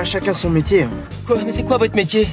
pas 0.00 0.04
chacun 0.06 0.32
son 0.32 0.48
métier. 0.48 0.84
hein. 0.84 0.90
Quoi 1.26 1.44
Mais 1.44 1.52
c'est 1.52 1.62
quoi 1.62 1.76
votre 1.76 1.94
métier? 1.94 2.26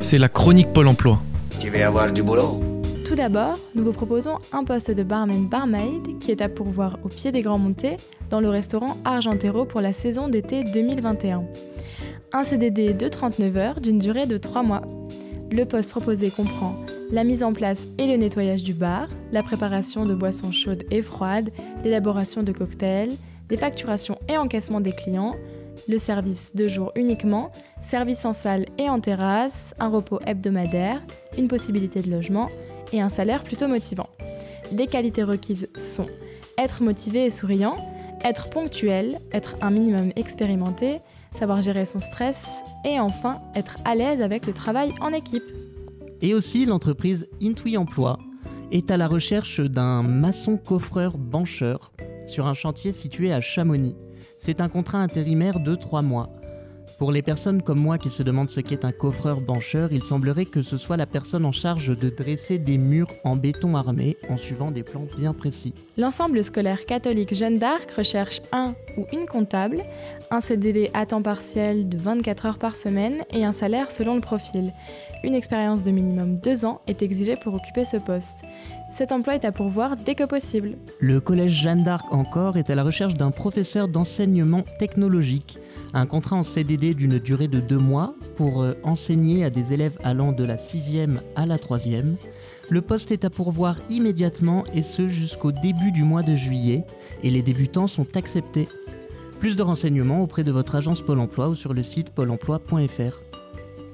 C'est 0.00 0.16
la 0.16 0.30
chronique 0.30 0.72
Pôle 0.72 0.88
emploi. 0.88 1.20
Tu 1.60 1.68
veux 1.68 1.84
avoir 1.84 2.10
du 2.10 2.22
boulot 2.22 2.58
Tout 3.04 3.14
d'abord, 3.14 3.58
nous 3.74 3.84
vous 3.84 3.92
proposons 3.92 4.38
un 4.50 4.64
poste 4.64 4.90
de 4.90 5.02
barman 5.02 5.46
barmaid 5.46 6.18
qui 6.20 6.30
est 6.30 6.40
à 6.40 6.48
pourvoir 6.48 6.98
au 7.04 7.08
pied 7.08 7.30
des 7.30 7.42
Grands 7.42 7.58
Montés 7.58 7.98
dans 8.30 8.40
le 8.40 8.48
restaurant 8.48 8.96
Argentero 9.04 9.66
pour 9.66 9.82
la 9.82 9.92
saison 9.92 10.28
d'été 10.28 10.64
2021. 10.64 11.44
Un 12.32 12.44
CDD 12.44 12.94
de 12.94 13.08
39 13.08 13.56
heures 13.58 13.80
d'une 13.82 13.98
durée 13.98 14.24
de 14.24 14.38
3 14.38 14.62
mois. 14.62 14.80
Le 15.50 15.66
poste 15.66 15.90
proposé 15.90 16.30
comprend 16.30 16.76
la 17.10 17.24
mise 17.24 17.42
en 17.42 17.52
place 17.52 17.88
et 17.98 18.06
le 18.06 18.16
nettoyage 18.16 18.62
du 18.62 18.72
bar, 18.72 19.06
la 19.32 19.42
préparation 19.42 20.06
de 20.06 20.14
boissons 20.14 20.50
chaudes 20.50 20.84
et 20.90 21.02
froides, 21.02 21.50
l'élaboration 21.84 22.42
de 22.42 22.52
cocktails, 22.52 23.12
les 23.50 23.58
facturations 23.58 24.16
et 24.30 24.38
encaissements 24.38 24.80
des 24.80 24.92
clients, 24.92 25.32
le 25.88 25.98
service 25.98 26.54
de 26.54 26.66
jour 26.66 26.92
uniquement, 26.96 27.50
service 27.80 28.24
en 28.24 28.32
salle 28.32 28.66
et 28.78 28.88
en 28.88 29.00
terrasse, 29.00 29.74
un 29.78 29.88
repos 29.88 30.20
hebdomadaire, 30.26 31.02
une 31.36 31.48
possibilité 31.48 32.02
de 32.02 32.10
logement 32.10 32.48
et 32.92 33.00
un 33.00 33.08
salaire 33.08 33.42
plutôt 33.42 33.68
motivant. 33.68 34.08
Les 34.72 34.86
qualités 34.86 35.22
requises 35.22 35.68
sont 35.74 36.06
être 36.58 36.82
motivé 36.82 37.24
et 37.24 37.30
souriant, 37.30 37.76
être 38.24 38.48
ponctuel, 38.48 39.18
être 39.32 39.56
un 39.60 39.70
minimum 39.70 40.12
expérimenté, 40.16 41.00
savoir 41.32 41.62
gérer 41.62 41.84
son 41.84 41.98
stress 41.98 42.62
et 42.84 43.00
enfin 43.00 43.40
être 43.54 43.78
à 43.84 43.94
l'aise 43.94 44.20
avec 44.20 44.46
le 44.46 44.52
travail 44.52 44.92
en 45.00 45.12
équipe. 45.12 45.42
Et 46.20 46.34
aussi, 46.34 46.64
l'entreprise 46.64 47.26
Intui 47.42 47.76
Emploi 47.76 48.18
est 48.70 48.90
à 48.90 48.96
la 48.96 49.08
recherche 49.08 49.60
d'un 49.60 50.02
maçon 50.02 50.56
coffreur 50.56 51.18
bancheur 51.18 51.92
sur 52.32 52.46
un 52.46 52.54
chantier 52.54 52.94
situé 52.94 53.30
à 53.30 53.42
Chamonix. 53.42 53.94
C'est 54.38 54.62
un 54.62 54.70
contrat 54.70 54.98
intérimaire 54.98 55.60
de 55.60 55.74
3 55.74 56.00
mois. 56.00 56.30
Pour 57.02 57.10
les 57.10 57.20
personnes 57.20 57.62
comme 57.62 57.80
moi 57.80 57.98
qui 57.98 58.10
se 58.10 58.22
demandent 58.22 58.48
ce 58.48 58.60
qu'est 58.60 58.84
un 58.84 58.92
coffreur 58.92 59.40
bancheur, 59.40 59.92
il 59.92 60.04
semblerait 60.04 60.44
que 60.44 60.62
ce 60.62 60.76
soit 60.76 60.96
la 60.96 61.04
personne 61.04 61.44
en 61.44 61.50
charge 61.50 61.88
de 61.98 62.08
dresser 62.08 62.58
des 62.58 62.78
murs 62.78 63.08
en 63.24 63.34
béton 63.34 63.74
armé 63.74 64.16
en 64.30 64.36
suivant 64.36 64.70
des 64.70 64.84
plans 64.84 65.08
bien 65.18 65.32
précis. 65.32 65.74
L'ensemble 65.98 66.44
scolaire 66.44 66.86
catholique 66.86 67.34
Jeanne 67.34 67.58
d'Arc 67.58 67.90
recherche 67.90 68.40
un 68.52 68.76
ou 68.96 69.04
une 69.12 69.26
comptable, 69.26 69.82
un 70.30 70.38
CDD 70.38 70.92
à 70.94 71.04
temps 71.04 71.22
partiel 71.22 71.88
de 71.88 71.98
24 71.98 72.46
heures 72.46 72.58
par 72.58 72.76
semaine 72.76 73.24
et 73.32 73.44
un 73.44 73.50
salaire 73.50 73.90
selon 73.90 74.14
le 74.14 74.20
profil. 74.20 74.72
Une 75.24 75.34
expérience 75.34 75.82
de 75.82 75.90
minimum 75.90 76.38
2 76.38 76.64
ans 76.64 76.82
est 76.86 77.02
exigée 77.02 77.34
pour 77.34 77.54
occuper 77.54 77.84
ce 77.84 77.96
poste. 77.96 78.44
Cet 78.92 79.10
emploi 79.10 79.34
est 79.34 79.44
à 79.44 79.50
pourvoir 79.50 79.96
dès 79.96 80.14
que 80.14 80.22
possible. 80.22 80.76
Le 81.00 81.18
collège 81.18 81.62
Jeanne 81.62 81.82
d'Arc 81.82 82.12
encore 82.12 82.58
est 82.58 82.70
à 82.70 82.76
la 82.76 82.84
recherche 82.84 83.14
d'un 83.14 83.32
professeur 83.32 83.88
d'enseignement 83.88 84.62
technologique. 84.78 85.58
Un 85.94 86.06
contrat 86.06 86.36
en 86.36 86.42
CDD 86.42 86.94
d'une 86.94 87.18
durée 87.18 87.48
de 87.48 87.60
deux 87.60 87.78
mois 87.78 88.14
pour 88.36 88.62
euh, 88.62 88.72
enseigner 88.82 89.44
à 89.44 89.50
des 89.50 89.74
élèves 89.74 89.98
allant 90.02 90.32
de 90.32 90.44
la 90.44 90.56
6e 90.56 91.18
à 91.36 91.44
la 91.44 91.58
3e. 91.58 92.14
Le 92.70 92.80
poste 92.80 93.10
est 93.10 93.26
à 93.26 93.30
pourvoir 93.30 93.76
immédiatement 93.90 94.64
et 94.72 94.82
ce 94.82 95.08
jusqu'au 95.08 95.52
début 95.52 95.92
du 95.92 96.02
mois 96.02 96.22
de 96.22 96.34
juillet 96.34 96.84
et 97.22 97.28
les 97.28 97.42
débutants 97.42 97.88
sont 97.88 98.16
acceptés. 98.16 98.68
Plus 99.38 99.56
de 99.56 99.62
renseignements 99.62 100.22
auprès 100.22 100.44
de 100.44 100.52
votre 100.52 100.76
agence 100.76 101.02
Pôle 101.02 101.20
Emploi 101.20 101.48
ou 101.48 101.56
sur 101.56 101.74
le 101.74 101.82
site 101.82 102.10
pôle 102.10 102.30
emploi.fr. 102.30 103.20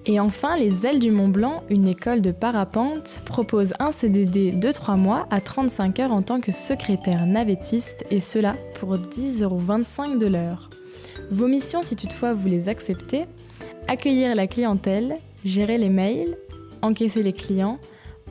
Et 0.06 0.20
enfin, 0.20 0.56
les 0.56 0.86
Ailes 0.86 1.00
du 1.00 1.10
Mont 1.10 1.28
Blanc, 1.28 1.64
une 1.68 1.88
école 1.88 2.22
de 2.22 2.30
parapente, 2.30 3.22
propose 3.26 3.74
un 3.80 3.90
CDD 3.90 4.52
de 4.52 4.70
3 4.70 4.96
mois 4.96 5.26
à 5.30 5.40
35 5.40 5.98
heures 5.98 6.12
en 6.12 6.22
tant 6.22 6.40
que 6.40 6.52
secrétaire 6.52 7.26
navettiste 7.26 8.04
et 8.10 8.20
cela 8.20 8.54
pour 8.78 8.96
10,25€ 8.96 10.16
de 10.16 10.26
l'heure. 10.26 10.70
Vos 11.30 11.46
missions, 11.46 11.82
si 11.82 11.94
toutefois 11.94 12.32
vous 12.32 12.48
les 12.48 12.68
acceptez, 12.68 13.26
accueillir 13.86 14.34
la 14.34 14.46
clientèle, 14.46 15.16
gérer 15.44 15.78
les 15.78 15.90
mails, 15.90 16.36
encaisser 16.82 17.22
les 17.22 17.32
clients, 17.32 17.78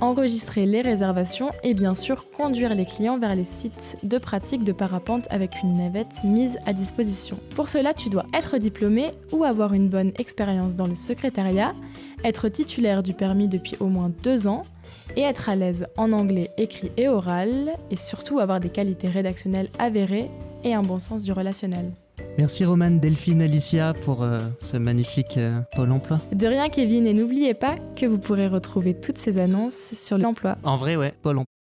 enregistrer 0.02 0.66
les 0.66 0.82
réservations 0.82 1.50
et 1.64 1.74
bien 1.74 1.94
sûr 1.94 2.30
conduire 2.32 2.76
les 2.76 2.86
clients 2.86 3.18
vers 3.18 3.36
les 3.36 3.44
sites 3.44 3.98
de 4.04 4.18
pratique 4.18 4.64
de 4.64 4.72
parapente 4.72 5.28
avec 5.32 5.62
une 5.64 5.78
navette 5.78 6.24
mise 6.24 6.58
à 6.66 6.74
disposition. 6.74 7.40
Pour 7.56 7.70
cela, 7.70 7.94
tu 7.94 8.10
dois 8.10 8.26
être 8.34 8.58
diplômé 8.58 9.12
ou 9.32 9.44
avoir 9.44 9.74
une 9.74 9.90
bonne 9.90 10.12
expérience 10.18 10.76
dans 10.76 10.88
le 10.88 10.96
secrétariat, 10.96 11.74
être 12.24 12.50
titulaire 12.50 13.04
du 13.04 13.14
permis 13.14 13.48
depuis 13.48 13.76
au 13.80 13.88
moins 13.88 14.12
deux 14.24 14.48
ans 14.48 14.62
et 15.16 15.22
être 15.22 15.50
à 15.50 15.56
l'aise 15.56 15.88
en 15.98 16.12
anglais 16.14 16.52
écrit 16.58 16.92
et 16.98 17.08
oral 17.08 17.74
et 17.92 17.96
surtout 17.96 18.40
avoir 18.40 18.60
des 18.60 18.70
qualités 18.70 19.08
rédactionnelles 19.08 19.70
avérées 19.80 20.30
et 20.64 20.74
un 20.74 20.84
bon 20.84 21.00
sens 21.00 21.24
du 21.24 21.32
relationnel. 21.32 21.92
Merci 22.38 22.66
Romane, 22.66 23.00
Delphine, 23.00 23.42
Alicia 23.42 23.94
pour 23.94 24.24
euh, 24.24 24.40
ce 24.60 24.78
magnifique 24.78 25.38
euh, 25.38 25.60
Pôle 25.76 25.92
Emploi. 25.92 26.18
De 26.32 26.48
rien 26.48 26.70
Kevin 26.70 27.08
et 27.08 27.14
n'oubliez 27.14 27.54
pas 27.54 27.76
que 27.96 28.06
vous 28.06 28.20
pourrez 28.20 28.48
retrouver 28.48 28.94
toutes 28.94 29.18
ces 29.18 29.40
annonces 29.40 29.94
sur 29.94 30.18
l'emploi. 30.18 30.56
En 30.64 30.78
vrai, 30.78 30.96
ouais, 30.96 31.14
Pôle 31.24 31.40
Emploi. 31.40 31.57